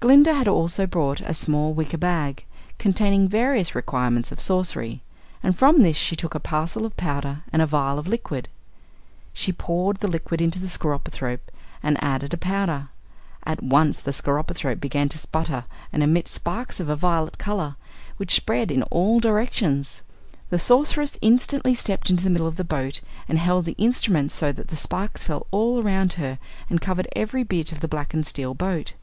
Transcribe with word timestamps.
Glinda 0.00 0.34
had 0.34 0.48
also 0.48 0.88
brought 0.88 1.20
a 1.20 1.32
small 1.32 1.72
wicker 1.72 1.98
bag, 1.98 2.44
containing 2.80 3.28
various 3.28 3.76
requirements 3.76 4.32
of 4.32 4.40
sorcery, 4.40 5.02
and 5.40 5.56
from 5.56 5.82
this 5.82 5.96
she 5.96 6.16
took 6.16 6.34
a 6.34 6.40
parcel 6.40 6.84
of 6.84 6.96
powder 6.96 7.42
and 7.52 7.62
a 7.62 7.66
vial 7.66 7.96
of 7.96 8.08
liquid. 8.08 8.48
She 9.32 9.52
poured 9.52 9.98
the 9.98 10.08
liquid 10.08 10.40
into 10.40 10.58
the 10.58 10.66
skeropythrope 10.66 11.52
and 11.80 12.02
added 12.02 12.32
the 12.32 12.36
powder. 12.38 12.88
At 13.44 13.62
once 13.62 14.02
the 14.02 14.10
skeropythrope 14.12 14.80
began 14.80 15.08
to 15.10 15.16
sputter 15.18 15.62
and 15.92 16.02
emit 16.02 16.26
sparks 16.26 16.80
of 16.80 16.88
a 16.88 16.96
violet 16.96 17.38
color, 17.38 17.76
which 18.16 18.34
spread 18.34 18.72
in 18.72 18.82
all 18.82 19.20
directions. 19.20 20.02
The 20.50 20.58
Sorceress 20.58 21.16
instantly 21.22 21.76
stepped 21.76 22.10
into 22.10 22.24
the 22.24 22.30
middle 22.30 22.48
of 22.48 22.56
the 22.56 22.64
boat 22.64 23.00
and 23.28 23.38
held 23.38 23.64
the 23.64 23.76
instrument 23.78 24.32
so 24.32 24.50
that 24.50 24.66
the 24.66 24.74
sparks 24.76 25.22
fell 25.22 25.46
all 25.52 25.80
around 25.80 26.14
her 26.14 26.40
and 26.68 26.80
covered 26.80 27.06
every 27.14 27.44
bit 27.44 27.70
of 27.70 27.78
the 27.78 27.86
blackened 27.86 28.26
steel 28.26 28.54
boat. 28.54 28.94